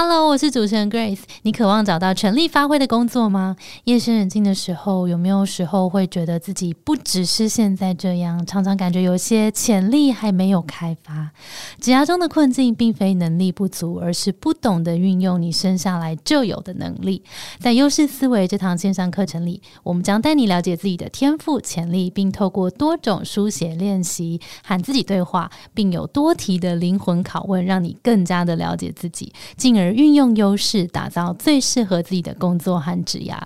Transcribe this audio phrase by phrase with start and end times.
[0.00, 1.22] Hello，我是主持人 Grace。
[1.42, 3.56] 你渴望找到全力发挥的工作吗？
[3.82, 11.32] 夜深人静的时候，有没有时候会觉得自己不只是现在这样，常常感觉有些潜力还没有开发？
[11.80, 17.24] 职涯中的困境，并非能力不足，而是不懂得运用你生下来就有的能力。
[17.58, 33.36] 在优势思维这堂线上课程里，我们将带你了解自己的天赋潜力，并透过多种书写练习和自己对话，并有多题的灵魂拷问，让你更加的了解自己，进而运用优势，打造最适合自己的工作和职涯。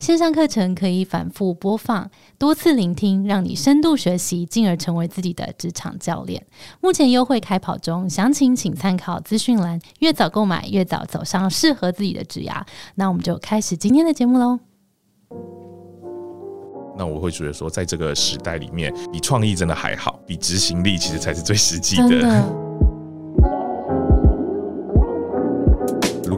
[0.00, 6.44] 线上课程可以反复播放、多次聆听，让你深度学习，进而成为自己的职场教练。
[6.80, 9.80] 目前优惠开跑中，详情请参考资讯栏。
[10.00, 12.62] 越早购买，越早走上适合自己的职涯。
[12.94, 14.58] 那我们就开始今天的节目喽。
[16.94, 22.44] 那我会觉得说，在这个时代里面，比创意真的还好，比执行力其实才是最实际真的，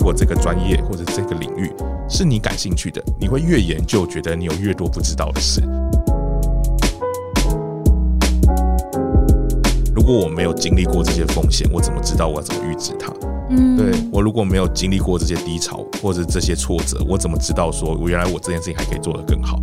[0.05, 1.73] 如果这个专业或者这个领域
[2.11, 5.63] 是你感兴趣的，你会越研究，觉得你有越多不知道的事。
[9.95, 13.11] 如果我没有经历过这些风险，我怎么知道我要怎么预知它？
[13.49, 19.59] 嗯，对我如果没有经历过这些低潮或者这些挫折，我怎么知道说我原来我这件事情还可以做得更好？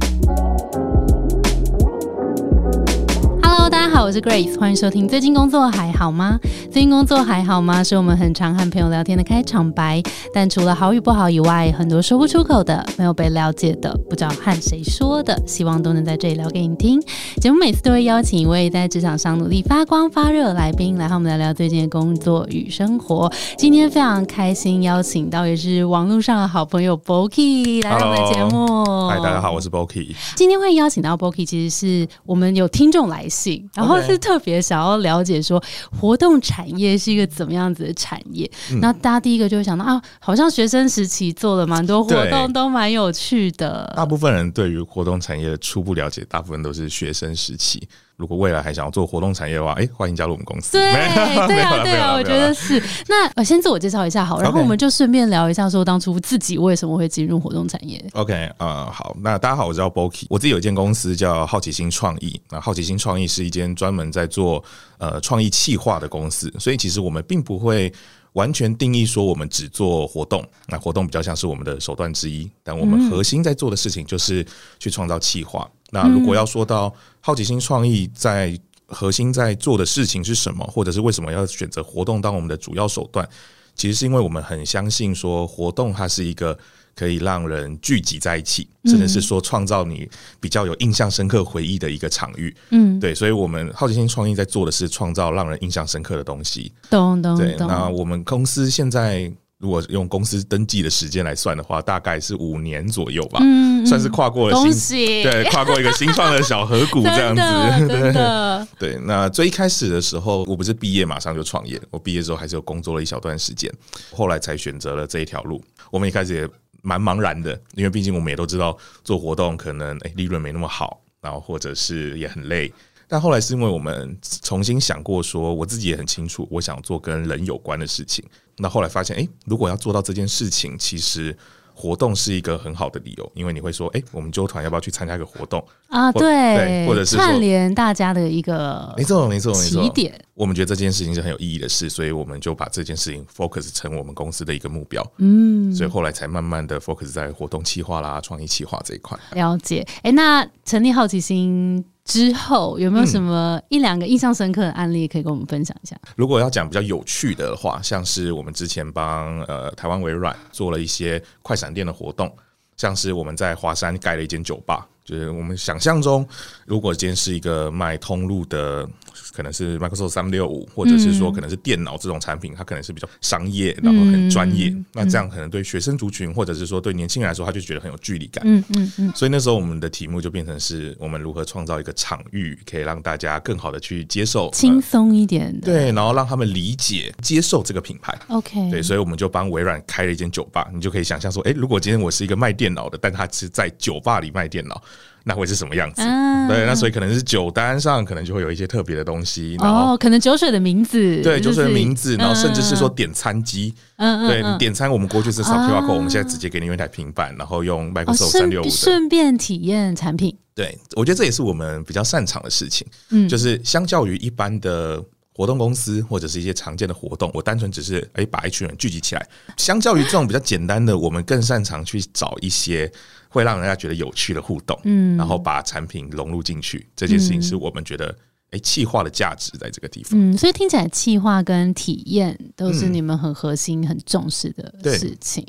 [4.02, 5.08] 好，我是 Grace，欢迎收听。
[5.08, 6.40] 最近工作还好吗？
[6.72, 7.84] 最近工作还好吗？
[7.84, 10.02] 是我们很常和朋友聊天的开场白。
[10.34, 17.00] 但除了好与不好以外，很多说不出口的、没有被了解的、不知道和谁说的，希望都能在这里聊给你听。
[17.40, 23.32] 节目每次都会邀请一位在职场上努力发光发热的来宾来和我们聊聊最近的工作与生活。
[23.56, 29.08] 今天非常开心邀请到也是网络上的好朋友 Boki 来我们的节目。
[29.08, 30.16] 嗨，大家好，我是 Boki。
[30.36, 35.62] 今天会邀请到 Boki，其实是我们有听众来信，然后 OK 是特别想要了解说
[36.00, 38.50] 活动产业是一个怎么样子的产业。
[38.72, 43.92] 嗯那、大家第一个就会想到啊，好像学生时期做了蛮多活动，都蛮有趣的。
[43.96, 47.88] 大部分人对于活动产业的初步了解，大部分都是学生时期。
[48.22, 50.74] 如果未来还想要做活动产业的话，哎、欢迎加入我们公司。
[50.74, 52.80] 对没有对啊对啊，我觉得是。
[53.08, 58.00] 那呃，先自我介绍一下好，然后我们就顺便聊一下说当初自己为什么会进入活动产业。
[58.14, 62.40] OK，呃，好，那大家好，我叫 Boki，我自己有一间公司叫好奇心创意。
[62.52, 64.64] 那好奇心创意是一间专门在做
[65.00, 67.92] 呃创意企划的公司，所以其实我们并不会
[68.34, 74.46] 完全定义说我们只做活动，那活动比较像是我们的手段之一，但我们核心在做的事情就是
[74.80, 75.68] 去创造企划。
[75.92, 83.28] 那如果要说到好奇心创意在核心在做的事情是什么，或者是为什么要选择活动当我们的主要手段，
[83.76, 86.58] 其实是因为我们很相信说活动它是一个
[86.94, 90.10] 可以让人聚集在一起，甚至是说创造你
[90.42, 92.54] 比较有印象深刻回忆的一个场域。
[92.72, 96.72] 嗯，对，所以我们好奇心创意在做的是创造让人印象深刻的东西。
[96.90, 97.68] 懂懂对，懂。
[97.68, 99.32] 那我们公司现在
[99.62, 107.42] 如果用公司登记的时间来算的话，大概是五年左右吧，嗯，嗯算是跨过了恭新喜，对跨过一个新创的小河谷这样子。
[107.88, 108.68] 真的。
[108.80, 113.72] 对，那最一开始的时候，我不是毕业马上就创业，我毕业之后还是有工作了一小段时间，
[114.12, 115.64] 后来才选择了这一条路。
[115.92, 116.50] 我们一开始也
[116.82, 122.74] 蛮茫然的，因为毕竟我们也都知道做活动可能诶利润没那么好，然后或者是也很累。
[123.12, 128.24] 但后来是因为我们重新想过说，我自己也很清楚，我想做跟人有关的事情。
[128.56, 131.38] 那后来发现，诶，如果要做到这件事情，其实
[131.74, 135.62] 活动是一个很好的理由，因为你会说，诶，我们纠团要不要去参加一个活动？
[135.90, 136.22] 啊，对，
[136.56, 139.84] 对或者是串联大家的一个没错，没错，没错。
[139.84, 140.18] 起点。
[140.34, 145.06] 我们觉得这件事情是很有意义的事，所以我们就把这件事情 focus 成我们公司的一个目标。
[145.18, 149.20] 嗯，所以后来才慢慢的 focus 在活动企划啦、创意企划这一块。
[149.34, 149.86] 了解。
[150.02, 155.96] 哎，那成立好奇心之后，有没有什么一两个印象深刻的案例可以跟我们分享一下？
[156.18, 162.30] 如果要讲比较有趣的话，像是我们之前帮呃台湾微软做了一些快闪店的活动，
[162.76, 164.86] 像是我们在华山盖了一间酒吧。
[165.04, 166.28] 就是我们想象中，
[166.66, 168.88] 如果今天是一个卖通路的，
[169.34, 174.74] 可能是 Microsoft 三六五，或者是说可能是电脑这种产品，它可能是比较商业，然后很专业。
[174.94, 178.44] 那这样可能对学生族群，或者是说对年轻人来说，他就觉得很有距离感。
[178.46, 185.66] 嗯嗯嗯，所以那时候我们的题目就变成是我们如何创造一个场域，可以让大家更好的去接受，轻呃松一点的。
[185.66, 188.18] 对，然后让他们理解、接受这个品牌。
[188.28, 194.82] ，OK，对，所以我们就帮微软开了一间酒吧，你就可以想象说，哎，如果今天我是一个卖电脑的，但他是在酒吧里卖电脑，
[195.24, 196.02] 那会是什么样子？
[196.02, 196.48] 啊。
[196.48, 204.54] 对，那所以可能是酒单上可能就会有一些特别的东西，然后、哦，可能酒水的名字，对酒水的名字，然后甚至是说，点餐机，嗯嗯，对嗯。
[204.54, 213.30] 你点餐，我们过去是扫啊 QR code，我们现在直接给你用一台平板，然后用哦，Microsoft 三六五顺便体验产品，对，我觉得这也是我们比较擅长的事情，嗯。
[213.30, 215.04] 就是相较于一般的。
[215.42, 219.28] 活活动公司或者是一些常见的活动，我单纯只是诶把一群人聚集起来。
[219.58, 222.92] 相较于这种比较简单的，我们更擅长去找一些
[223.28, 226.88] 会让人家觉得有趣的互动，嗯，然后把产品融入进去。
[226.96, 228.16] 这件事情是我们觉得。
[228.52, 230.12] 哎，气化的价值在这个地方。
[230.14, 235.42] 嗯，所以听起来气化跟体验都是你们很核心、很重视的事情。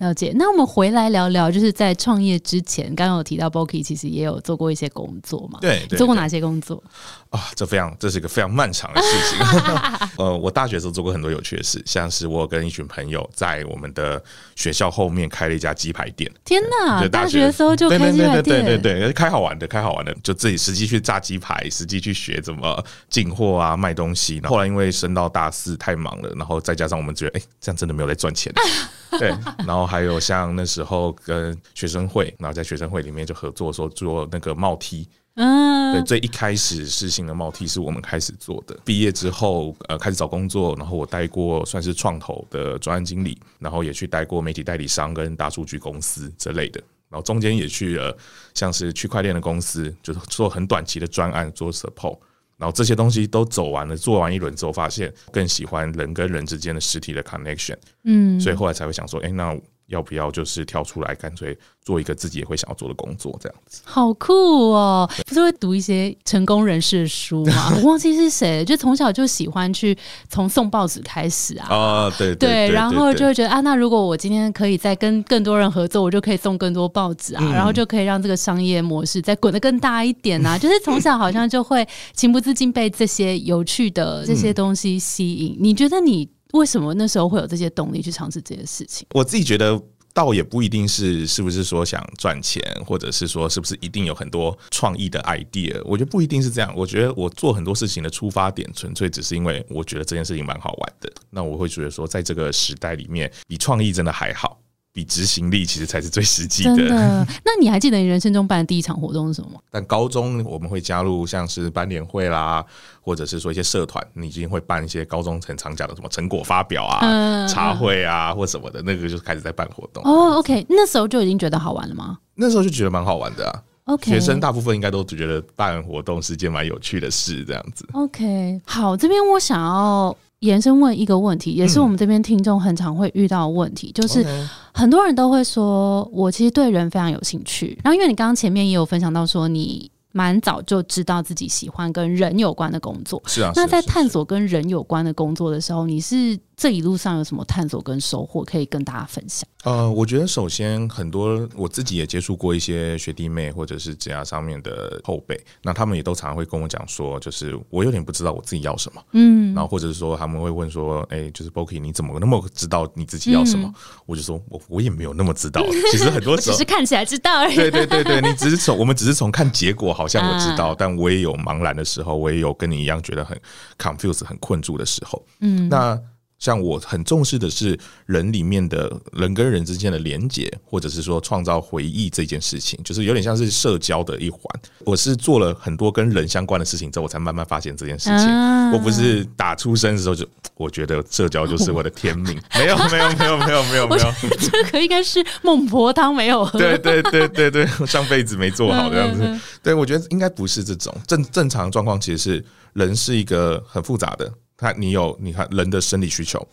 [0.00, 0.32] 了解。
[0.34, 5.58] 那我们回来聊聊，就是在创业之前，刚刚有提到 Boki 其实也有做过一些工作嘛？
[5.60, 6.82] 对，做过哪些工作？
[7.28, 10.08] 啊，这非常，这是一个非常漫长的事情。
[10.16, 14.22] 呃，我大学时候做过很多有趣的事，像是我跟一群朋友在我们的
[14.54, 16.32] 学校后面开了一家鸡排店。
[16.42, 17.06] 天哪！
[17.08, 22.42] 大学的时候就开鸡排店，对对对，开好玩的，开好玩的，就自己实际去炸鸡排，实际去学。
[22.46, 23.76] 怎么进货啊？
[23.76, 24.38] 卖东西。
[24.40, 28.52] 然后来因为升到大四太忙了，然后再加上我们觉得，哎，这样真的没有在赚钱。
[29.18, 29.30] 对。
[29.66, 35.08] 然后还有像那时候跟学生会，然后在学生会里面就合作说做那个帽 T。
[35.34, 35.92] 嗯。
[35.92, 38.78] 对，最一开始试行的帽 T 是我们开始做的。
[38.84, 46.80] 毕业之后，呃，开始找工作，然后我带过算是创投的专案经理，然后也去带过媒体代理商跟大数据公司之类的。
[47.08, 48.14] 然后中间也去了
[48.52, 52.18] 像是区块链的公司，就是做很短期的专案做 support。
[52.58, 59.54] 然后这些东西都走完了，做完一轮之后，发现更喜欢人跟人之间的实体的 connection，嗯，所以后来才会想说，哎，那
[59.88, 61.56] 要不要就是跳出来，干脆。
[61.86, 65.08] 做一个自己也会想要做的工作，这样子好酷哦！
[65.24, 67.74] 不是会读一些成功人士的书吗？
[67.78, 69.96] 我忘记是谁，就从小就喜欢去
[70.28, 71.68] 从送报纸开始啊。
[71.68, 80.58] 啊，对对，然后就会觉得啊，那如果我今天可以再跟更多人合作，我就可以送更多报纸啊，然后就可以让这个商业模式再滚得更大一点啊。
[80.58, 85.56] 就是从小好像就会情不自禁被这些有趣的这些东西吸引。
[85.60, 89.06] 你觉得你为什么那时候会有这些动力去尝试这些事情？
[89.14, 89.80] 我自己觉得。
[90.16, 96.72] 倒也不一定是是不是说想赚钱，或者是说是不是一定有很多创意的 idea，我觉得不一定是这样。
[96.74, 101.12] 我觉得我做很多事情的出发点，纯粹只是因为我觉得这件事情蛮好玩的。
[101.28, 104.58] 那我会觉得说，在这个时代里面，比创意真的还好。
[104.96, 106.74] 比执行力其实才是最实际的。
[106.74, 107.26] 真的？
[107.44, 109.60] 那你还记得你人生中办的第一场活动是什么吗？
[109.70, 112.64] 但高中我们会加入像是班联会啦，
[113.02, 120.02] 或者是说一些社团，你已经会办一些高中很常讲的什么成果发表啊、茶会啊或什么的，那个就开始在办活动。
[120.04, 122.16] 哦，OK，那时候就已经觉得好玩了吗？
[122.34, 123.62] 那时候就觉得蛮好玩的啊。
[123.84, 127.86] OK，学生大部分应该都觉得办活动是件蛮有趣的事，这样子。
[127.92, 130.16] OK，好，这边我想要。
[130.40, 134.24] 延伸问一个问题，也是我们这边听众很常会遇到的问题，就是
[134.72, 137.78] 很多人都会说，我其实对人非常有兴趣。
[137.82, 143.52] 然后，因为你刚刚前面也有分享到说，你蛮早就知道自己喜欢跟人有关的工作，是啊。
[143.54, 146.38] 那在探索跟人有关的工作的时候，你是？
[146.56, 149.46] 这一路上有什么探索跟收获可以跟大家分享？
[149.64, 163.70] 呃，我觉得首先很多我自己也接触过一些学弟妹或者是职涯上面的后辈，那他们也都常常会跟我讲说，就是我有点不知道我自己要什么，嗯，然后或者是说他们会问说，哎，就是 Boki 你怎么那么知道你自己要什么？
[164.06, 165.62] 我就说我我也没有那么知道，
[165.92, 167.54] 其实很多时候只是看起来知道而已。
[167.54, 173.38] 对对对对，你只是从我们只是从看结果好像我知道，但我也有茫然的时候，我也有跟你一样觉得很
[173.76, 176.00] confused 很困住的时候，嗯，那。
[176.38, 184.40] 像我很重视的是人里面的人跟人之间的连接，或者是说创造回忆这件事情，就是有点像是社交的一环。
[184.84, 188.28] 我是做了很多跟人相关的事情之后，我才慢慢发现这件事情。
[188.72, 196.58] 我不是打出生的时候就我觉得社交就是我的天命，没有没有没有没有没有没有，这个应该是孟婆汤没有喝。
[196.58, 199.40] 对对对对对，上辈子没做好这样子。
[199.66, 202.44] 对我觉得应该不是这种正正常状况，其实是
[202.74, 204.32] 人是一个很复杂的。
[204.56, 206.46] 他，你有你看人的生理需求，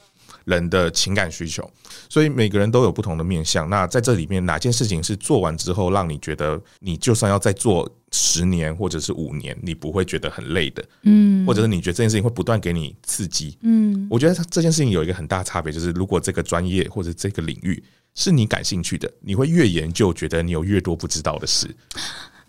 [0.46, 1.70] 人的情感需求，
[2.10, 3.70] 所以每个人都有不同的面相。
[3.70, 10.84] 那在这里面，哪件事情是做完之后，让你觉得你就算要再做十年或者是五年，你不会觉得很累的？
[11.03, 13.55] 嗯，或者是你觉得这件事情会不断给你刺激？
[13.62, 17.82] 嗯，我觉得这件事情有一个很大差别，就是如果这个专业或者这个领域
[18.15, 21.70] 是你感兴趣的，你会越研究，觉得你有越多不知道的事。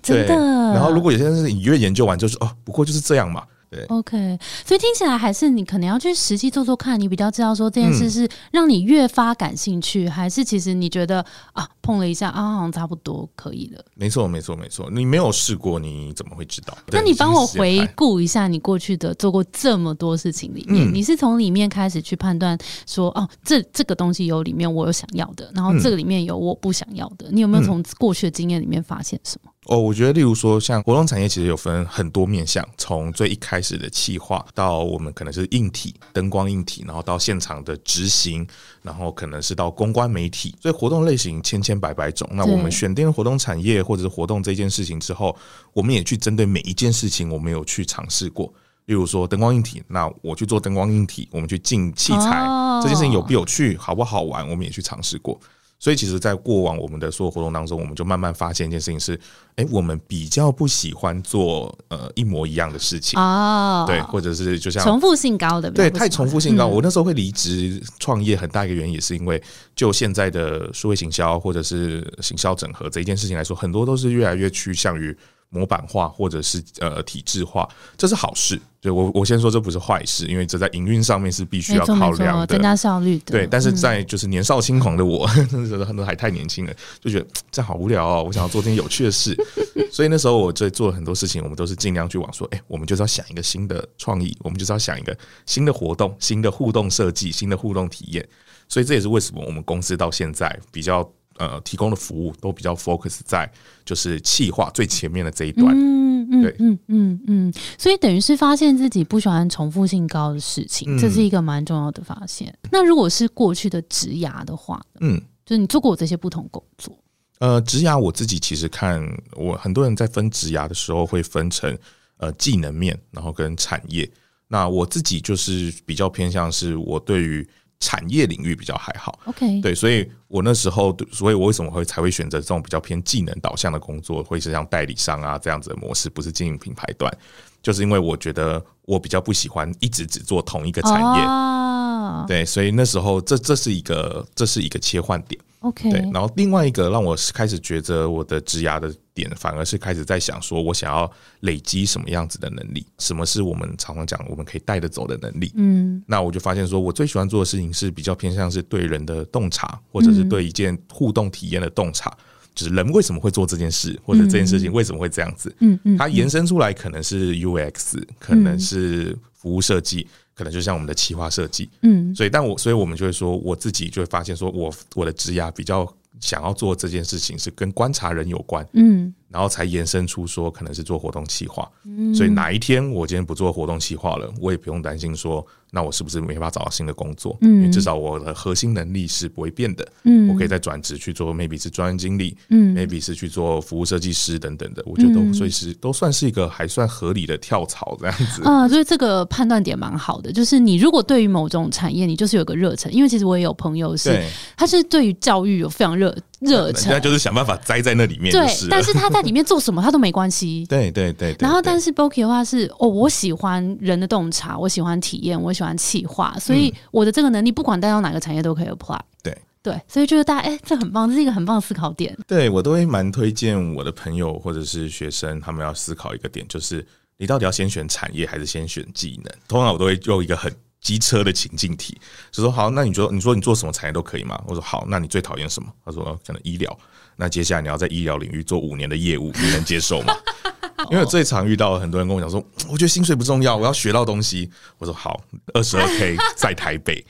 [0.04, 0.34] 真的。
[0.72, 3.42] 然后，如果有些事你越研究完就是哦，不过就是这样嘛。
[3.88, 13.84] OK，所以听起来还是你可能要去实际做做看，你比较知道说这件事是让你越发感兴趣，还是其实你觉得啊碰了一下啊好像差不多可以了。
[13.96, 16.78] 没错，没错，没错，你没有试过，你怎么会知道？
[16.92, 22.56] 那你帮我回顾一下你过去的做过这么多事情里面，你是从里面开始去判断
[22.86, 29.50] 说哦，这这个东西有里面我有想要的，然后这个里面有我不想要的，你有没有从过去的经验里面发现什么？
[29.66, 38.46] 哦，我觉得，例如说，像活动产业其实有分很多面向，从最一开始的企划，到我们可能是硬体灯光硬体，然后到现场的执行，
[38.82, 42.28] 然后可能是到公关媒体，所以活动类型千千百百种。
[42.32, 45.34] 那我们选定活动产业或者是活动这件事情之后，
[45.72, 48.52] 我们也去针对每一件事情，我们有去尝试过。
[48.84, 55.40] 例如说灯光硬体，那我去做灯光硬体，我们去进器材，哦这件事情有不有趣，好不好玩，我们也去尝试过。
[55.84, 59.20] 所以其实，在过往我们的所有活动当中，我们就慢慢发现一件事情是，
[59.56, 66.66] 哎、我们比较不喜欢做呃一模一样的事情，哦，对，或者是就像重复性高的，对，太重复性高。
[66.66, 69.38] 嗯 我那时候会离职创业，很大一个原因也是因为，
[69.76, 75.14] 就现在的数位行销或者是行销整合这一件事情来说，很多都是越来越趋向于
[75.54, 78.60] 模板化或者是呃体制化，这是好事。
[78.80, 82.60] 对我我先说这不是坏事，因为这在营运上面是必须要考量的增。
[82.60, 83.32] 加效率的。
[83.32, 89.34] 对，但是嗯在就是年少轻狂的我， 那时候很多还太年轻了，就觉得这样好无聊哦，我想要做件有趣的事，
[89.90, 98.28] 所以那时候我在做了很多事情，我们都是尽量去往说，哎、我们就是要想一个新的创意，我们就是要想一个新的活动、新的互动设计、新的互动体验，
[98.68, 103.50] 所以这也是为什么我们公司到现在比较呃提供的服务都比较 focus 在
[103.84, 112.56] 就是气化最前面的这一段，嗯嗯对嗯嗯嗯，所以等于是发现自己不喜欢重复性高的事情，嗯这是一个蛮重要的发现。
[112.70, 115.20] 那如果是过去的职涯的话，嗯。
[115.46, 116.98] 就是你做过这些不同工作，
[117.38, 121.76] 呃，职涯我自己其实看，我很多人在分职涯的时候会分成
[122.16, 124.10] 呃技能面，然后跟产业。
[124.48, 127.46] 那我自己就是比较偏向是我对于
[127.84, 137.14] 产业领域比较还好，OK，对，所以我那时候，所以我为什么会才会选择这种比较偏技能导向的工作，会是像代理商啊这样子的模式，不是经营品牌端，
[137.62, 141.26] 就是因为我觉得我比较不喜欢一直只做同一个产业。
[141.26, 145.38] 哦、对，所以那时候这这是一个这是一个切换点。
[145.64, 155.50] OK，对，然后另外一个让我开始觉得我的职涯的点，反而是开始在想说，我想要累积什么样子的能力，什么是我们常常讲我们可以带得走的能力。
[155.54, 162.14] 嗯那我就发现说，我最喜欢做的事情是比较偏向是对人的洞察，或者是对一件互动体验的洞察，
[162.54, 165.54] 就是人为什么会做这件事，或者这件事情为什么会这样子。
[165.60, 171.70] 嗯嗯，它延伸出来可能是 UX，可能是服务设计，可能就像我们的企划设计。
[171.82, 172.14] 嗯。
[172.14, 181.68] 所以，但我所以我们就会说，我自己就会发现说，我我的职涯比较想要做这件事情是跟观察人有关，嗯然后才延伸出说可能是做活动企划。
[181.84, 187.36] 嗯，所以哪一天我今天不做活动企划了，我也不用担心说，那我是不是没法找到新的工作？
[187.40, 187.56] 嗯。
[187.56, 190.28] 因为至少我的核心能力是不会变的，嗯。
[190.28, 198.42] 我可以再转职去做，maybe 是专案经理嗯，maybe 是去做服务设计师等等的，我觉得都以是都算是一个还算合理的跳槽这样子。
[198.44, 204.22] 啊，所以这个判断点蛮好的，就是你如果对于某种产业，你就是有个热忱，因为其实我也有朋友是，
[204.56, 206.14] 他是对于教育有非常热
[206.44, 208.46] 热忱那，就是想办法栽在那里面对。
[208.70, 210.64] 但是他在里面做什么他都没关系。
[210.70, 218.96] 对对对对，然后，但是 Boki 的话是哦，我喜欢人的洞察，我喜欢体验，我喜欢企划，所以我的这个能力不管带到哪个产业都可以 apply。
[218.96, 222.14] 嗯对对，所以就是大家哎、这很棒，这是一个很棒的思考点。
[222.26, 226.86] 对我都会蛮推荐我的朋友或者是学生，他们要思考一个点，就是
[227.16, 229.32] 你到底要先选产业还是先选技能？
[229.48, 231.98] 通常我都会用一个很机车的情境题，
[232.30, 234.40] 就说好，那你说你说你做什么产业都可以吗？
[234.46, 235.68] 我说好，那你最讨厌什么？
[235.84, 236.78] 他说可能医疗。
[237.16, 240.14] 那接下来你要在医疗领域做五年的业务，你能接受吗？
[240.90, 244.50] 因为我最常遇到很多人跟我讲说，我觉得薪水不重要，我要学到东西。
[244.78, 245.18] 我说好，
[245.54, 247.02] 二十二 k 在台北，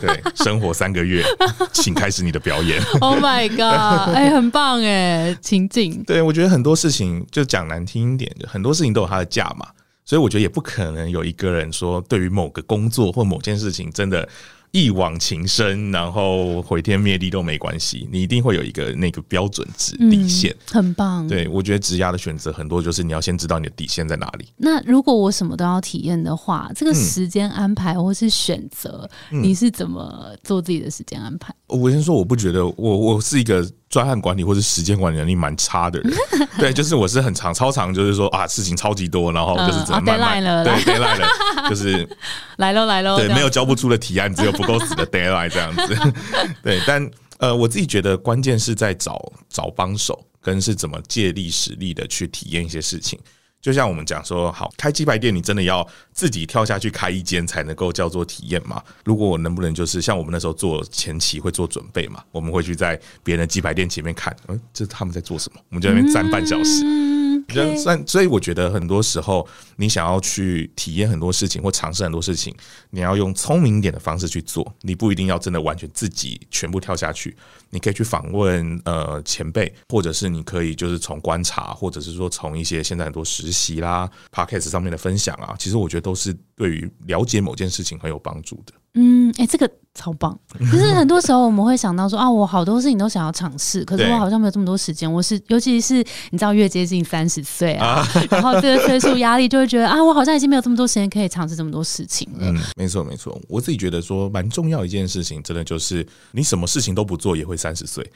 [0.00, 1.24] 对，生活三个月，
[1.72, 2.80] 请开始你的表演。
[3.02, 4.14] Oh my god！
[4.14, 6.02] 哎、很棒哎，情境。
[6.04, 9.66] 对，我觉得很多事情就讲难听一点，就很多事情都有它的价码，
[10.08, 14.26] 所以我觉得也不可能有一个人说对于某个工作或某件事情真的
[14.70, 20.54] 一往情深，然后毁天灭地都没关系，你一定会有一个那个标准值底线。
[20.70, 21.28] 很棒。
[21.28, 24.46] 对，我觉得职涯的选择很多就是你要先知道你的底线在哪里。
[24.56, 31.54] 那如果我什么都要体验的话，这个嗯时间安排或是选择，你是怎么做自己的时间安排？
[31.66, 36.12] 我先说，我不觉得我我是一个专案管理或者时间管理能力蛮差的人。
[36.58, 42.08] 对，就是我是很长超长，就是说啊，事情超级多，然后就是只能嗯慢慢、对 deadline 了，就是
[42.58, 46.12] 来喽来喽，对，没有交不出的提案，只有不够死的 deadline 这样子。
[46.62, 53.18] 对，但呃，我自己觉得关键是在找找帮手，跟是怎么借力使力的去体验一些事情。
[53.60, 58.82] 就像我们讲说，好开鸡排店，你真的要自己跳下去开一间才能够叫做体验嘛？
[59.04, 65.60] 如果我能不能就是像我们那时候做前期会做准备嘛，我们会去在别人的鸡排店前面看，嗯，这他们在做什么？
[65.70, 66.84] 我们就在那边站半小时。
[66.84, 69.46] 嗯，人算，所以我觉得很多时候，
[69.80, 72.52] 你想要去体验很多事情或尝试很多事情，
[72.90, 74.74] 你要用聪明一点的方式去做。
[74.82, 77.36] 你不一定要真的完全自己全部跳下去，
[77.70, 88.72] 你可以去访问呃前辈，或者是你可以就是从观察，或者是说从一些现在很多实习啦、podcast 上面的分享啊，其实我觉得都是对于了解某件事情很有帮助的。
[88.94, 90.36] 嗯，哎、这个超棒。
[90.58, 95.12] 可是很多时候我们会想到说啊，我好多事情都想要尝试，可是我好像没有这么多时间。
[95.12, 95.96] 我是尤其是
[96.30, 102.38] 你知道越接近三十岁啊，然后这个岁数压力就会觉得啊，我好像已经没有这么多时间可以尝试这么多事情了。
[102.40, 108.08] 嗯，没错没错，我自己觉得说蛮重要一件事情，真的就是你什么事情都不做也会三十岁。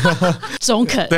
[0.60, 1.08] 中肯，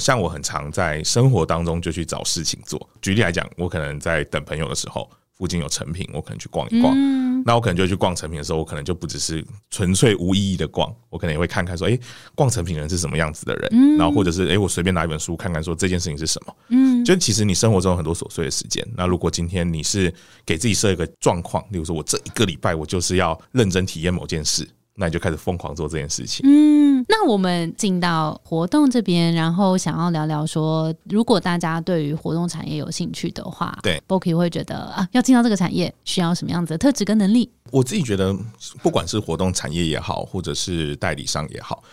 [0.00, 2.88] 像我很常在生活当中就去找事情做。
[3.02, 6.94] 举例来讲，我可能在等朋友的时候，附近有成品，我可能去逛一逛。
[6.96, 12.00] 嗯，那我可能就去逛成品的时候，我可能就不只是纯粹无意义的逛，我可能也会看看说，诶，
[12.34, 16.56] 逛成品人是什么样子的人，然后或者是诶，我随便拿一本书看看说这件事情是什么。
[16.68, 20.12] 嗯，就其实你生活中有很多琐碎的时间，那如果今天你是
[20.46, 26.48] 给自己设一个状况，例如说我这一个礼拜我就是要认真体验某件事，那你就开始疯狂做这件事情。
[26.48, 37.48] 嗯，那我们进到活动这边，然后想要聊聊说，如果大家对于活动产业有兴趣的话，对 b o k y 会觉得啊，要进到这个产业需要什么样子的特质跟能力？
[37.70, 38.36] 我自己觉得，
[38.82, 41.84] 不管是活动产业也好，或者是代理商也好，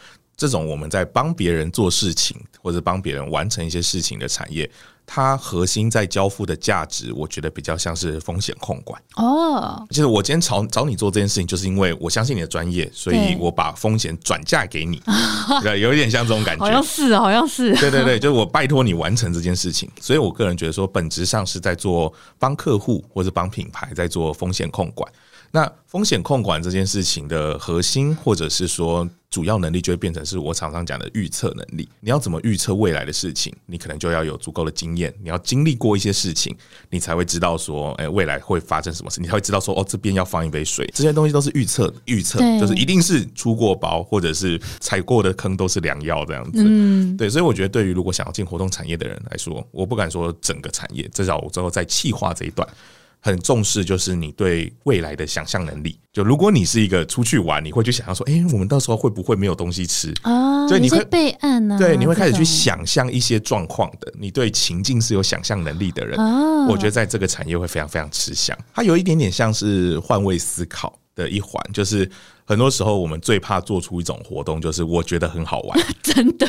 [0.42, 4.68] 这种我们在帮别人做事情或者帮别人完成一些事情的产业，
[5.06, 9.00] 它核心在交付的价值，我觉得比较像是风险控管。
[9.18, 15.00] 哦，就是我今天找找你做这件事情，就是因为我相信你的专业，所以我把风险转嫁给你，
[15.62, 16.66] 对，有一点像这种感觉。
[16.66, 25.08] 好像是，好像是，对对对，就是我拜托你完成这件事情，所以我个人觉得说，本质上是在做帮客户或者帮品牌在做风险控管。
[25.53, 31.89] 那风险控管这件事情的核心，或者是说主要能力，就会变成是我常常讲的预测能力。
[32.00, 36.55] 你要怎么预测未来的事情，你可能就要有足够的经验，你要经历过一些事情，
[36.89, 46.63] 你才会知道说，哎、未来会发生什么事，你才会知道说，哦，这边要放一杯水，这些东西都是预测，预测就是一定是出过包，或者是踩过的坑都是良药这样子。
[46.65, 52.65] 嗯，对，所以我觉得对于如果想要进活动产业的人来说，我不敢说整个产业，至少我之后在企划这一段。
[53.22, 55.98] 很重视，就是你对未来的想象能力。
[56.12, 60.12] 就如果你是一个出去玩，你会去想象说，哎、我们到时候会不会没有东西吃？
[60.24, 64.12] 啊，对你会备案呢、啊，对，你会开始去想象一些状况的。
[64.20, 68.58] 你对情境是有想象能力的人，啊，我觉得在这个产业会非常非常吃香。
[68.74, 72.10] 它有一点点像是换位思考的一环，就是
[72.46, 76.48] 很多时候我们最怕做出一种活动，就是我觉得很好玩， 真的，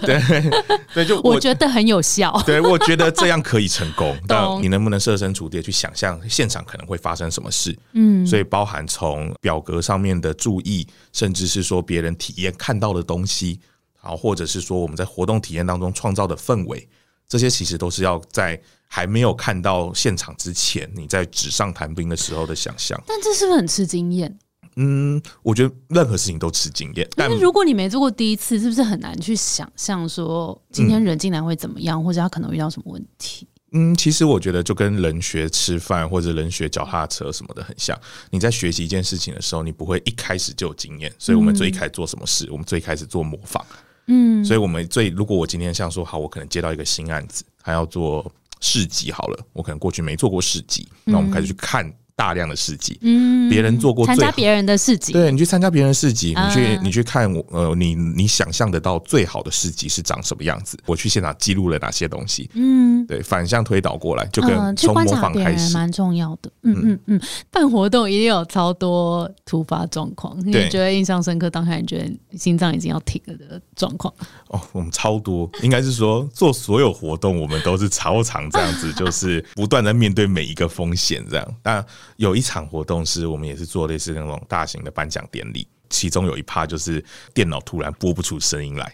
[0.95, 2.43] 对， 就我觉得很有效。
[2.47, 4.17] 对，我觉得这样可以成功。
[4.27, 7.77] 但你能不能设身处地地去想象现场可能会发生什么事？
[7.93, 13.61] 嗯，所以包含从表格上面的注意，甚至是说别人体验看到的东西，
[13.99, 16.89] 好，或者是说我们在活动体验当中创造的氛围，
[17.29, 23.01] 这些其实都是要在还没有看到现场之前，你在纸上谈兵的时候的想象。
[23.07, 24.39] 但这是不是很吃经验？
[24.77, 33.47] 嗯，我觉得任何事情都吃经验，但但是如果你没做过第一次，是不是很难去想象说今天人进来会怎么样，或者他可能遇到什么问题？
[33.75, 37.99] 嗯，其实我觉得就跟人学吃饭或者人学脚踏车什么的很像。
[38.31, 43.65] 你在学习一件事情的时候，你不会一开始就有经验，所以我们最一开始做什么事，我们最一开始做模仿。
[44.09, 48.31] 嗯，所以我们最如果我今天像说好，我可能接到一个新案子，还要做
[48.61, 51.91] 市集好了，我可能过去没做过市集，那我们开始去看
[52.23, 60.79] 大量的市集，嗯别人做过参加别人的市集，对你去参加别人的市集，你去、啊你去看我呃，你你想象得到最好的市集是长什么样子？
[60.87, 62.49] 我去现场记录了哪些东西？
[62.55, 63.05] 嗯。
[63.09, 65.75] 对，反向推导过来，就嗯，跟从模仿开始。
[65.75, 66.49] 蛮重要的。
[66.63, 71.51] 嗯嗯嗯，办活动一定有超多突发状况，你觉得印象深刻？
[71.51, 74.15] 当下你觉得心脏已经要停了的状况？
[74.47, 81.55] 哦，我们超多，应该是说做所有活动，我们都是超常这样子， 就是不断的面对每一个风险这样。
[81.61, 81.85] 但
[82.17, 88.93] 有一场活动是我们也是做类似那种大型的颁奖典礼，其中有一趴就是电脑突然播不出声音来，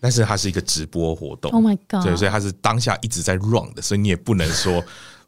[0.00, 2.04] 但是它是一个直播活动 Oh my god！
[2.04, 4.82] 对，所以它是当下一直在 run 的，所以你也不能说。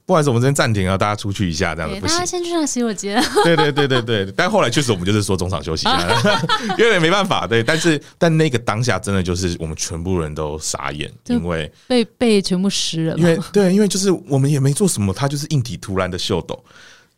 [0.04, 2.16] 不好意思，我们这边暂停啊，大家出去一下，这样子对，不行。
[2.16, 3.22] 大家先去上洗手间。
[3.44, 6.20] 对对对对对，但后来确实我们就是说中场休息一下，
[6.76, 7.46] 因为没办法。
[7.46, 16.62] 对，但是但那个当下真的就是我们全部人都傻眼，因为被被全部湿了，因为对，因为就是我们也没做什么，它就是硬体突然的秀抖。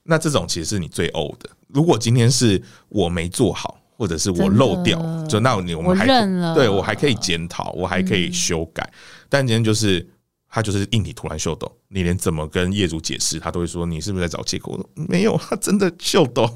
[0.04, 1.50] 那这种其实是你最呕的。
[1.68, 8.88] 如果今天是我没做好，或者是我漏掉，就那你我我们还认了对我还可以检讨，我还可以修改。
[9.28, 10.06] 但今天就是
[10.48, 14.72] 他就是硬体突然秀抖，你连怎么跟业主解释，他都会说你是不是在找借口？
[14.72, 16.48] 我说没有，他真的秀抖。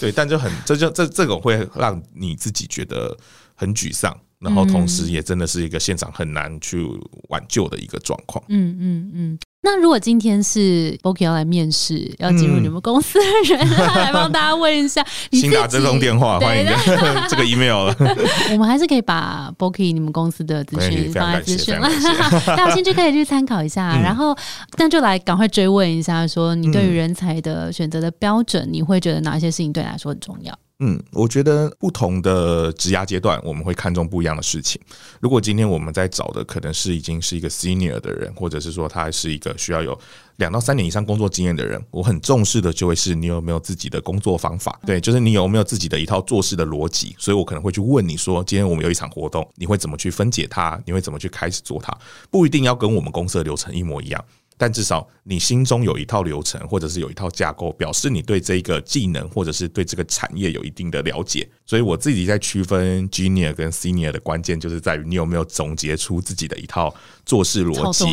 [0.00, 3.14] 对，但就很 这就这这种会让你自己觉得
[3.54, 6.86] 很沮丧，然后同时也真的是一个现场很难去
[7.28, 8.42] 挽救的一个状况。
[8.48, 9.38] 嗯嗯嗯。
[9.66, 13.24] 那如果今天是 Boki 要来面试，要进入你们公司的
[13.56, 16.64] 人，来帮大家问一下，请打这通电话，欢迎
[17.28, 17.96] 这个 email 了。
[18.52, 21.88] 我们还是可以把 Boki 你们公司的资讯放在资讯了，
[22.46, 24.00] 大家有兴趣可以去参考一下。
[24.00, 24.36] 然后，
[24.78, 30.56] 那就来赶快追问一下，说你对于人才的选择的标准，你会觉得哪些事情对你来说很重要？
[30.78, 34.78] 嗯，我觉得不同的职涯阶段，我们会看重不一样的事情。
[35.20, 39.98] 如果今天我们在找的可能是已经是一个 senior 的人，或者是说他是一个需要有
[40.36, 47.16] 两到三年以上工作经验的人，我很重视的就会是你有没有自己的工作方法，对，就是你有没有自己的一套做事的逻辑。
[47.18, 50.78] 所以我可能会去问你说，今天我们有一场活动，你会怎么去分解它？
[50.84, 51.96] 你会怎么去开始做它？
[52.30, 54.22] 不一定要跟我们公司的流程一模一样。
[54.58, 61.48] 但至少你心中有一套流程，或者是有一套架构，表示你对这个技能或者是对这个产业有一定的了解。
[61.66, 68.04] 所以我自己在区分 junior 跟 senior 的关键，就是在于你有没有总结出自己的一套做事逻辑。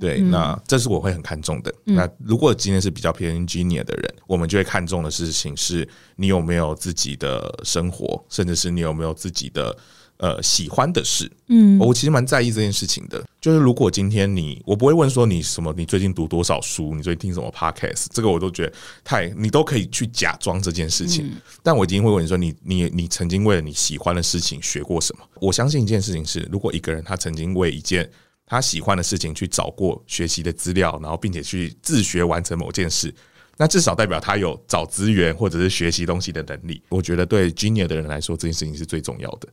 [0.00, 1.72] 对，那这是我会很看重的。
[1.84, 9.76] 那如果今天是比较偏 junior 的人，我们就会看重的事情是你有没有自己的生活，甚至是你有没有自己的。
[10.24, 13.22] 呃，喜欢的事，嗯，我其实蛮在意这件事情的。
[13.42, 18.72] 就是如果今天你，我不会问说你什么，你最近读多少书，你最近听什么 podcast，这个我都觉得
[19.04, 21.30] 太，你都可以去假装这件事情。
[21.62, 25.26] 但我一定会问你说，你你你曾经为了你喜欢的事情学过什么？
[25.42, 28.10] 我相信一件事情是，如果一个人他曾经为一件
[28.46, 33.14] 他喜欢的事情去找过学习的资料，然后并且去自学完成某件事。
[33.56, 36.82] 那至少代表他有找资源或者是学习东西的能力。
[36.88, 39.48] 我觉得对 junior 的人来说，这件事情是最重要的。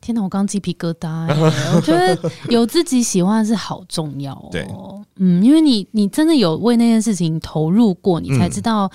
[0.00, 1.26] 天哪，我刚鸡皮疙瘩！
[1.74, 4.48] 我觉得有自己喜欢是好重要。
[4.50, 4.66] 对，
[5.16, 8.90] 嗯，因为你你真的有为那件事情投入过，你才知道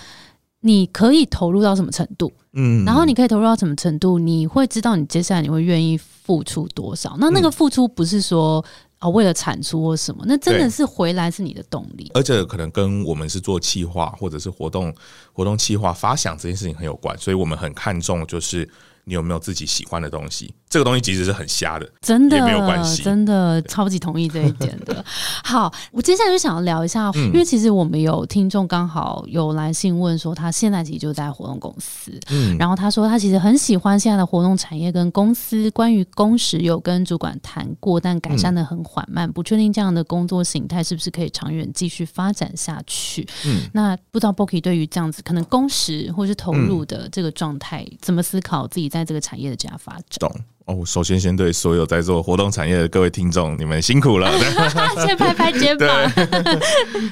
[0.61, 2.31] 你可以投入到什么程度。
[2.53, 7.15] 嗯，然后你可以投入到什么程度，你会知道你接下来你会愿意付出多少。
[7.19, 8.63] 那那个付出不是说。
[9.01, 14.95] 哦，为了产出或什么，那真的是回来是你的动力，而且可能跟我们是做企划或者是活动
[15.33, 18.69] 活动企划发想这件事情很有关，所以我们很看重就是。
[19.03, 20.53] 你有没有自己喜欢的东西？
[20.71, 23.03] 这个东西其实是很瞎的，真的没有关系。
[23.03, 25.03] 真的超级同意这一点的。
[25.43, 43.27] 好，我接下来就想要聊一下，因为其实我们有听众刚好有来信问说，他现在其实就在活动公司，嗯，然后他说他其实很喜欢现在的活动产业跟公司，关于工时有跟主管谈过，但改善的很缓慢，不确定这样的工作形态是不是可以长远继续发展下去。
[43.45, 48.91] 嗯，那不知道 Boki 对于这样子可能工时或是投入的这个状态，怎么思考自己？
[48.91, 50.29] 在这个产业的这样发展，懂
[50.71, 50.85] 哦。
[50.85, 54.31] 首先，先对所有在做活动产业的各位听众，你们辛苦了，
[55.05, 56.11] 先拍拍肩膀。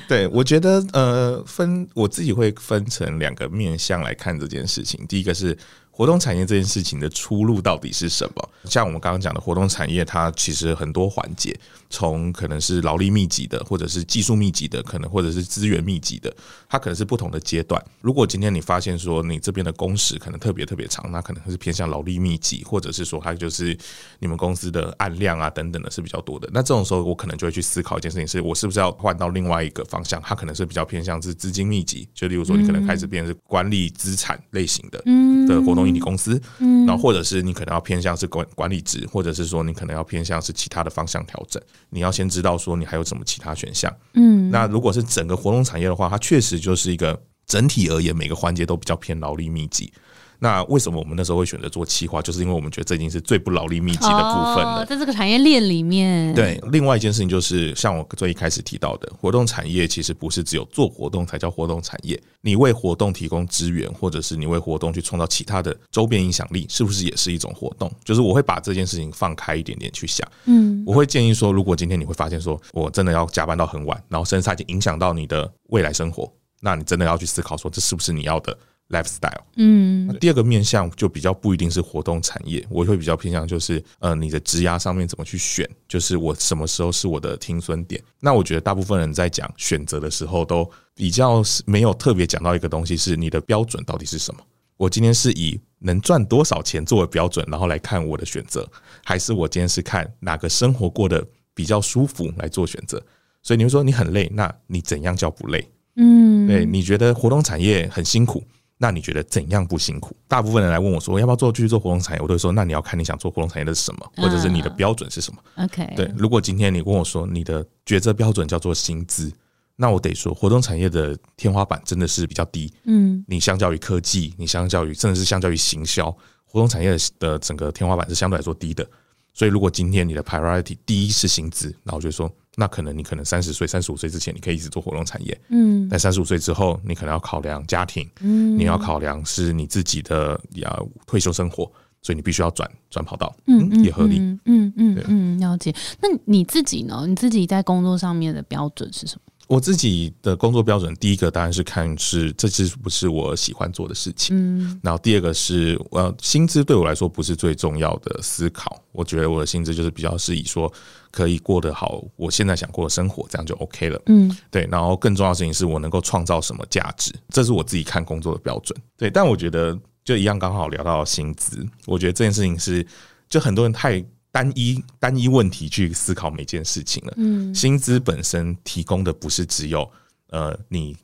[0.08, 5.06] 对， 我觉得呃，分我自己会分成两个面向来看这件事情。
[5.08, 5.58] 第一个是。
[6.00, 8.50] 活动产业这件事情的出路到底是什么？
[8.64, 11.54] 像我们刚刚讲的活动产业，它其实很多环节，
[11.90, 16.34] 从可能是劳力密集的，或者是技术密集的，可能或者是资源密集的，
[16.70, 17.84] 它可能是不同的阶段。
[18.00, 23.78] 如果今天你发现说你这边的工时可能特别特别长，那可能是偏向劳力密集，或者是说它就是
[24.20, 26.50] 你们公司的案量啊等等的是比较多的。
[26.54, 30.22] 那这种时候，我可能就会去思考一件事情：是我是不是要换到另外一个方向？
[30.22, 35.04] 它可能是比较偏向是资金密集，就例如说你可能开始变成是管理资产类型的
[35.46, 35.89] 的活动。
[35.92, 41.62] 你公司，嗯，然后或者是你可能要偏向是管管理职，或者是说你可能要偏向是其他的方向调整。
[41.90, 49.92] 你要先知道说你还有什么其他选项，嗯，那如果是整个活动产业的话，它确实就是一个整体而言每个环节都比较偏劳力密集。
[50.40, 52.22] 那为什么我们那时候会选择做企划？
[52.22, 56.34] 就是因为我们觉得这已经是最不劳力密集的部分了，在这个产业链里面。
[56.34, 62.20] 对，另外一件事情就是，像我最一开始提到的，活动产业其实不是只有做活动才叫活动产业。
[62.42, 67.92] 你为活动提供资源，或者是你为活动去创造其他的周边影响力，是不是也是一种活动？
[68.06, 70.26] 就是我会把这件事情放开一点点去想。
[70.46, 78.58] 嗯，我会建议说，如果今天你会发现说我真的要加班到很晚，然后甚至已经影响到你的未来生活，那你真的要去思考说，这是不是你要的
[78.90, 88.02] ？lifestyle，嗯，第二个面向就比较不一定是活动产业，我会比较偏向就是，呃，你的职涯上面怎么去选，就是我什么时候是我的听损点。
[88.20, 94.42] 那我觉得大部分人在讲选择的时候，都比较没有特别讲到一个东西，是你的标准到底是什么。
[94.76, 98.68] 我今天是以能赚多少钱作为标准，然后来看我的选择，
[99.04, 101.24] 还是我今天是看哪个生活过得
[101.54, 103.00] 比较舒服来做选择？
[103.44, 105.70] 所以你会说你很累，那你怎样叫不累？
[105.96, 108.42] 嗯，对，你觉得活动产业很辛苦？
[108.82, 110.16] 那你觉得怎样不辛苦？
[110.26, 115.40] 大部分人来问我说要不要做继续做活动产业，我都会说那你要看你想做活动产业的是什么，或者是你的标准是什么。
[115.58, 116.10] OK，对。
[116.18, 119.30] 如果今天你问我说你的抉择标准叫做薪资，
[119.76, 122.74] 那我得说活动产业的天花板真的是比较低。
[122.86, 126.10] 嗯，你相较于科技，你相较于甚至是相较于行销，
[126.46, 128.90] 活动产业的整个天花板是相对来说低的。
[129.34, 132.34] 所以如果今天你的 priority 第一是薪资，那我就说。
[132.60, 135.40] 那可能你可能三十岁、三十五岁之前，你可以一直做活动产业。
[135.48, 141.64] 嗯但三十五岁之后，你可能要考量家庭，嗯你要考量是你自己的呀退休生活，
[142.02, 144.20] 所以你必须要转转跑道，嗯嗯也合理。
[144.20, 145.74] 嗯嗯嗯，了解。
[146.02, 147.06] 那你自己呢？
[147.08, 149.29] 你自己在工作上面的标准是什么？
[149.50, 160.72] 我自己的工作标准，第一个当然是看是这是不是我喜欢做的事情，嗯然后第二个是呃薪资对我来说不是最重要的思考，我觉得我的薪资就是比较是以说
[161.10, 164.00] 可以过得好我现在想过的生活，这样就 OK 了。
[164.06, 168.80] 嗯对，然后更重要的事情是我能够创造什么价值，这是我自己看工作的标准。
[168.96, 172.86] 对，但我觉得就一样，刚好聊到薪资，我觉得这件事情是
[173.28, 177.14] 就很多人太单一单一问题去思考每件事情了。
[177.18, 179.90] 嗯薪资本身提供的不是只有
[180.30, 180.96] 呃你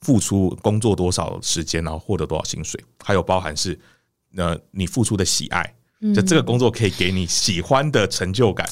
[0.00, 3.78] 付出工作多少时间，然后获得多少薪水，还有包含是
[4.36, 5.74] 呃你付出的喜爱。
[6.00, 8.68] 嗯就这个工作可以给你喜欢的成就感，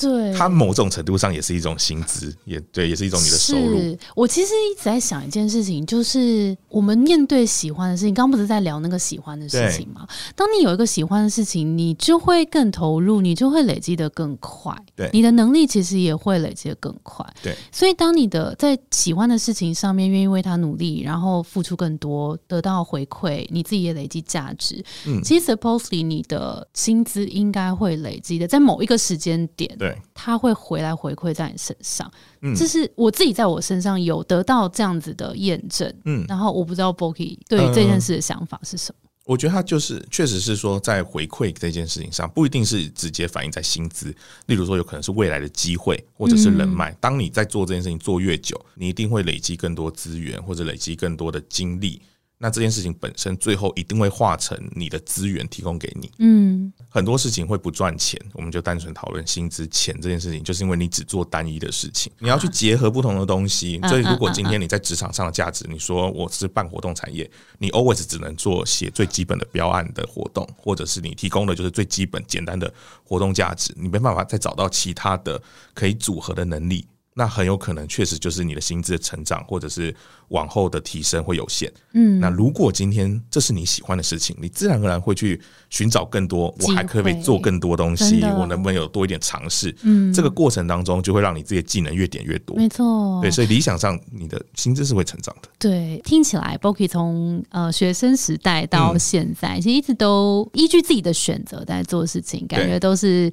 [0.00, 3.98] 对，它某种程度上也是一种薪资，也对，也是一种你的收入。
[4.14, 10.06] 我其实一直在想一件事情，就是我们面对喜欢的事情，刚刚不是在聊那个喜欢的事情吗？
[10.36, 17.26] 当你有一个喜欢的事情，你就会更投入，你就会累积的更快，对你的能力其实也会累积的更快。
[17.42, 24.84] 对，所以当你的在喜欢的事情上面愿意为他努力，然后付出更多，得到回馈，你自己也累积价值。
[25.06, 32.10] 嗯其实 supposedly 你的薪资应该会累积的，在某一个时间点，对，它会回来回馈在你身上。
[32.42, 35.92] 嗯这是我自己在我身上有得到这样子的验证。
[36.04, 39.08] 嗯，然后我不知道 Boki 对于这件事的想法是什么。
[39.24, 44.06] 我觉得他就是确实是说，在回馈这件事情上，不一定是直接反映在薪资。
[44.46, 46.96] 例如说，有可能是未来的机会，或者是人脉。
[46.98, 52.00] 当你在做这件事情做越久，你一定会累积更多资源，或者累积更多的精力。
[52.38, 56.10] 那这件事情本身最后一定会化成你的资源提供给你。
[56.18, 63.78] 嗯很多事情会不赚钱，我们就单纯讨论薪资钱这件事情，就是因为你只做单一的事情，你要去结合不同的东西。
[63.82, 72.72] 嗯所以，如果今天你在职场上的价值，你说我是办活动产业，你 always 只能做写最基本的标案的活动，或者是你提供的就是最基本简单的
[73.04, 75.40] 活动价值，你没办法再找到其他的
[75.74, 76.86] 可以组合的能力。
[77.18, 79.92] 那很有可能确实就是你的薪资的成长，或者是
[80.28, 81.68] 往后的提升会有限。
[81.94, 89.74] 嗯，那如果今天这是你喜欢的事情，你自然而然会去寻找更多，我还可以做更多东西我能不能有多一点尝试？
[89.82, 92.56] 嗯这个过程当中就会让你自己的技能越点越多。
[92.56, 95.48] 没错，对，所以理想上你的薪资是会成长的。
[95.58, 103.28] 对，听起来 Boki 从呃学生时代到嗯现在，其实一直都依据自己的选择在做事情，感觉都是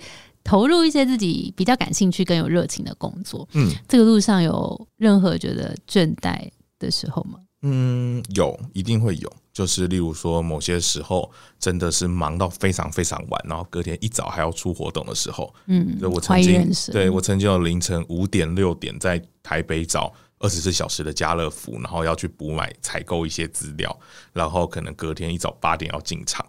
[0.45, 3.45] 投入一些自己比较感兴趣、更有热情的工作。
[3.53, 7.39] 嗯这个路上有任何觉得倦怠的时候吗？
[7.63, 23.99] 嗯，有一定会有，就是例如说某些时候真的是忙到非常非常晚，然后隔天一早还要出活动的时候，嗯对我，曾经对我曾经有凌晨五点六点在台北找二十四小时的家乐福，然后要去补买采购一些资料，
[24.31, 26.45] 然后可能隔天一早八点要进场。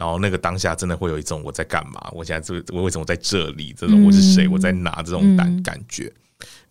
[0.00, 2.10] 然后那个当下真的会有一种我在干嘛？
[2.14, 3.74] 我现在这我为什么在这里？
[3.76, 4.46] 这种我是谁？
[4.46, 5.02] 嗯我在哪？
[5.02, 6.10] 这种感嗯感觉。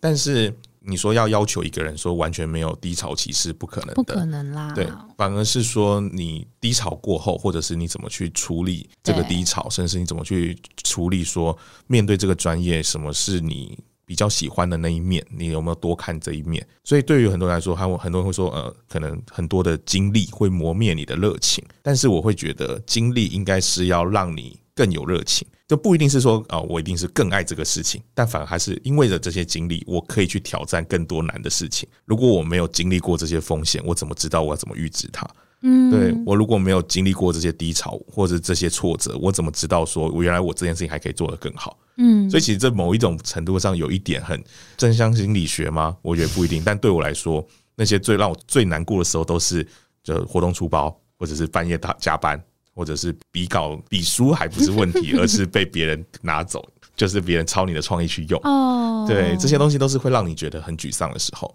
[0.00, 4.72] 但是你说要要求一个人说完全没有低潮期是不可能的，不可能啦。
[4.74, 13.78] 对，反而是说你低潮过后，或者是你怎么去处理这个低潮，甚至是你怎么去处理说面对这个专业，什么是你
[14.10, 16.66] 比较喜欢的那一面，你有没有多看这一面？
[16.82, 25.46] 所以对于很多人来说，他会很多人会说，呃，可能很多的经历会磨灭你的热情，但是我会觉得经历应该是要让你更有热情。
[25.68, 31.88] 就不一定是说啊、我一定是更爱这个事情，但反而还是因为着这些经历，我可以去挑战更多难的事情。
[32.04, 35.24] 如果我没有经历过这些风险，我怎么知道我要怎么预知它？
[35.62, 41.78] 嗯，对我如果没有经历过这些低潮或者这些挫折，我怎么知道说我原来我这件事情还可以做得更好？
[41.96, 44.42] 嗯，所以其实这某一种程度上有一点很
[44.76, 45.96] 正向心理学吗？
[46.00, 46.62] 我觉得不一定。
[46.64, 49.66] 但对我来说，那些最让我最难过的时候，都是
[50.02, 52.42] 就活动出包，或者是半夜打加班，
[52.74, 58.40] 或者是比稿比书还不是问题，而是被别人拿走，就是别人抄你的创意去用。
[58.44, 61.54] 哦，对，这些东西都是会让你觉得很沮丧的时候。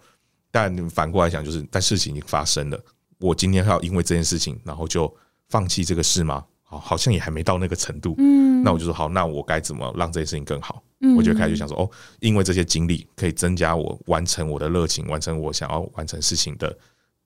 [0.51, 2.79] 但反过来讲，就是但事情已经发生了，
[3.19, 5.13] 我今天要因为这件事情，然后就
[5.49, 6.43] 放弃这个事吗？
[6.63, 8.15] 好，好像也还没到那个程度。
[8.17, 10.81] 嗯，那我就说好，那我该怎么让这件事情更好？
[11.01, 16.77] 嗯我就开始想说，哦，因为这些经历可以增加我完成我的热情，完成我想要完成事情的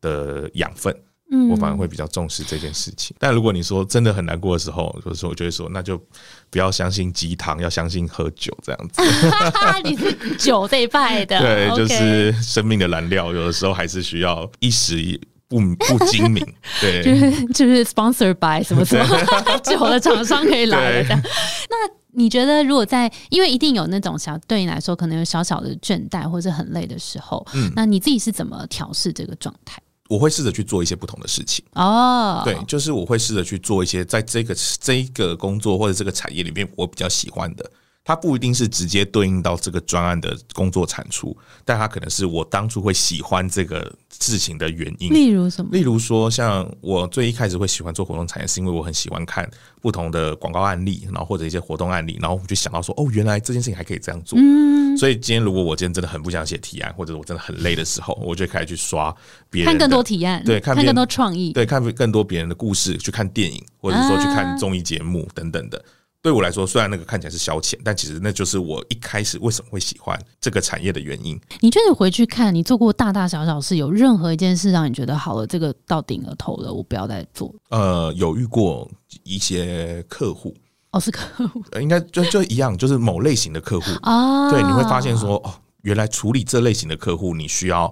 [0.02, 0.93] 的养分。
[1.32, 3.15] 嗯我反而会比较重视这件事情。
[3.19, 5.95] 但如果你说真的很难过的时候，就是说我就会说，那就
[6.49, 9.02] 不要相信鸡汤，要相信喝酒这样子。
[9.86, 14.99] 你是酒这一派的， 对，就是生命的燃料，有的时候还是需要一时
[15.50, 16.46] 不不精明。
[16.80, 19.06] 对就，是就是 sponsor by 什么什么
[19.64, 21.04] 酒的厂商可以来。
[21.10, 21.76] 那
[22.14, 29.82] 你觉得如果在，因为一定有那种小对你来说可能有小小的倦怠或者很累的时候，嗯，那你自己是怎么调试这个状态？
[30.10, 37.72] 我会试着去做一些不同的事情哦，对，就是我会试着去做一些在这个这一个工作或者这个产业里面我比较喜欢的。
[38.10, 45.13] 它不一定是直接对应到这个专案的工作产出，但它可能是我当初会喜欢这个事情的原因。
[45.13, 45.69] 例如什么？
[45.72, 49.48] 例如说，像我最一开始会喜欢做活动产业，是因为我很喜欢看
[49.80, 54.39] 不同的广告案例，然后或者一些活动案例，然后我就想到说，哦，原来这件事情还可以这样做。
[54.41, 54.98] 嗯。
[54.98, 59.15] 所以今天如果我今天真的很不想写提案，或者我真的很累的时候，我就开始去刷
[59.52, 65.86] 别人看更多提案，对，看更多创意，对，看更多别人的故事，去看电影，或者说去看综艺节目等等的。
[66.22, 71.40] 对我来说，虽然那个看起来是消遣，但其实那就是我一开始为什么会喜欢这个产业的原因。
[71.62, 77.56] 你觉得回去看你做过大大小小事，有任何一件事让你觉得好了，这个到顶了头了，我不要再做？
[77.70, 78.90] 呃，有遇过
[79.24, 80.54] 一些客户，
[80.92, 84.50] 哦，是客户，应该就就一样，就是某类型的客户啊。
[84.52, 85.54] 对，你会发现说，哦，
[85.84, 87.88] 原来处理这类型的客户，你需要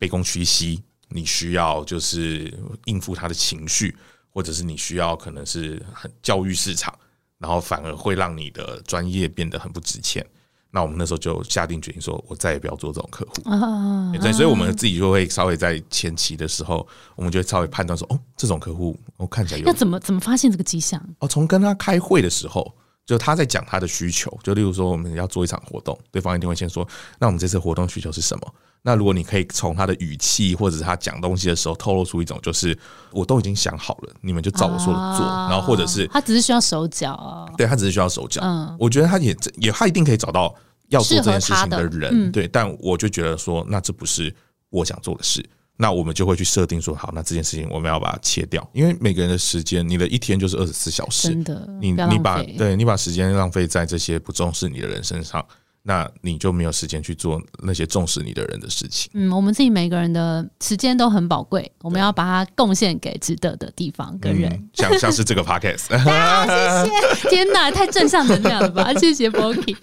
[0.00, 2.52] 卑躬屈膝，你需要就是
[2.86, 3.96] 应付他的情绪，
[4.30, 6.92] 或者是你需要可能是很教育市场。
[7.38, 10.24] 然后反而会让你的专业变得很不值钱。
[10.70, 13.50] 那我们那时候就下定决心说，我再也不要做这种客户。
[13.50, 21.02] 啊，对，所以我们自己就会稍微在前期的时候，我们就会稍微判断说，哦，这种客户我看起来要怎么怎么发现这个迹象？
[21.20, 22.70] 哦，从跟他开会的时候，
[23.08, 26.86] 就他在讲他的需求，就例如说我们要做一场活动，对方一定会先说，
[27.18, 28.54] 那我们这次活动需求是什么？
[28.82, 32.78] 那如果你可以从他的语气或者是他讲东西的时候透露出一种，就是
[33.10, 38.42] 我都已经想好了，你们就照我说的做，然后或者是他只是需要手脚啊，对他只是需要手脚。
[38.44, 40.54] 嗯，我觉得他也也他一定可以找到
[40.90, 42.46] 要做这件事情的人，对。
[42.46, 44.34] 但我就觉得说，那这不是
[44.68, 45.42] 我想做的事，
[45.80, 55.46] 那我们就会去设定说，好，那这件事情我们要把它切掉，因为每个人的时间，你的一天就是二十四小时，真的，你你把对你把时间浪费在这些不重视你的人身上。
[55.88, 59.10] 那你就没有时间去做那些重视你的人的事情。
[59.14, 64.68] 嗯，我们自己每个人的时间都很宝贵，我们要把它贡献给值得的地方跟人。
[64.74, 65.88] 像像是这个 podcast，
[66.84, 67.30] 谢谢。
[67.30, 68.92] 天哪，太正向能量了吧！
[69.00, 69.74] 谢谢 Boki。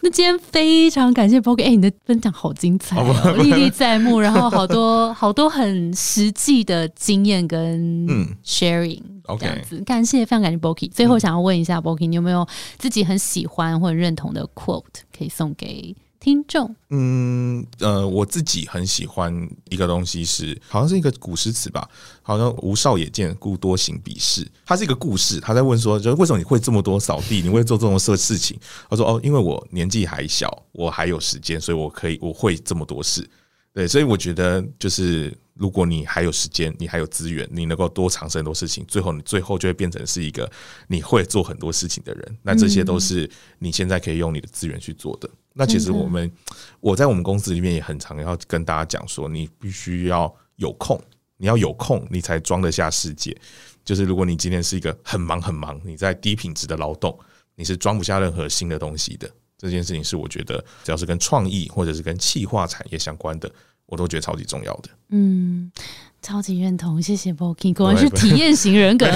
[0.00, 2.96] 那今天非常感谢 Boki，哎，你的分享好精彩，
[3.38, 8.06] 历历在目，然后好多好多很实际的经验跟
[8.44, 9.02] sharing。
[9.36, 10.90] 这样子，感谢，非常感谢 Boki。
[10.90, 12.46] 最后想要问一下 Boki，你有没有
[12.78, 14.84] 自己很喜欢或者认同的 quote
[15.16, 16.74] 可以送给听众？
[16.90, 21.88] 嗯，呃，我自己很喜欢一个东西是，好像是一个古诗词吧，
[22.22, 24.46] 好像吴少也见，故多行鄙视。
[24.66, 28.58] 它是一个故事，他在问说，就为什么你会这么多扫地，你会做这种事事情？
[28.90, 33.28] 他说，哦，因为我年纪还小，我还有时间，所以我可以我会这么多事。
[33.72, 35.36] 对，所以我觉得就是。
[35.58, 40.48] 如果你还有时间，你还有资源，你能够多尝试很多事情，最后你最后就会变成是一个
[40.86, 42.38] 你会做很多事情的人。
[42.42, 43.28] 那这些都是
[43.58, 45.28] 你现在可以用你的资源去做的。
[45.52, 46.30] 那其实我们
[46.78, 50.96] 我在我们公司里面也很常要跟大家讲说，你必须要有空，
[51.36, 53.36] 你要有空，你才装得下世界。
[53.84, 57.18] 就是如果你今天是一个很忙很忙，你在低品质的劳动，
[57.56, 59.28] 你是装不下任何新的东西的。
[59.58, 63.50] 这件事情是我觉得，只要是跟创意或者是跟气化产业相关的。
[63.90, 65.72] 我都觉得超级重要的，嗯，
[66.20, 69.06] 超级认同，谢谢 Boki， 果然是体验型人格，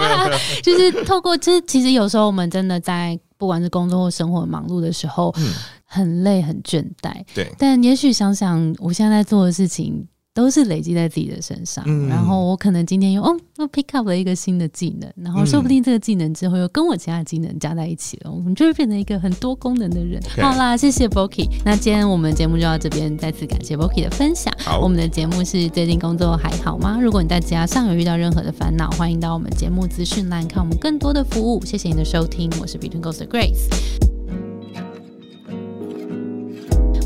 [0.62, 5.34] 就是透过这，其实有时候我们真的在不管是工作或生活忙碌的时候，
[5.86, 10.06] 很累很倦怠，对，但也许想想我现在在做的事情。
[10.32, 20.22] 都是累积在自己的身上，然后我可能今天又哦，又 pick up 了一个新的技能，然后说不定这个技能之后又跟我其他技能加在一起了，我们就会变成一个很多功能的人。
[20.40, 24.54] 好啦，谢谢 Boki，那今天我们节目就到这边，再次感谢 Boki 的分享。
[24.80, 26.98] 我们的节目是最近工作还好吗？
[27.00, 31.64] 如果你在职上有遇到任何的烦恼，欢迎到我们节目资讯栏看我们更多的服务。
[31.64, 34.19] 谢谢你的收听，我是 Between Ghost Grace。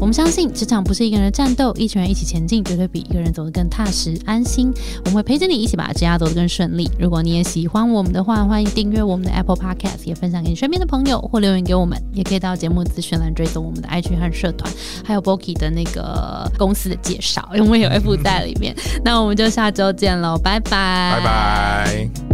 [0.01, 4.71] 我们相信职场不是一个人的战斗，一群人一起前进，绝对比一个人走得更踏实安心。
[5.05, 6.91] 我们会陪着你一起把职业走得更顺利。
[6.99, 11.99] 如果你也喜欢我们的话，欢迎订阅我们的 Apple Podcast，也分享给你身边的朋友，或留言给我们。
[12.13, 14.71] 也可以到节目资讯栏追踪我们的 IG 和社团，
[15.05, 18.77] 还有 Boki 的那个公司的介绍，因为有 F 在里面。
[19.05, 22.34] 那我们就下周见喽，拜拜，拜拜。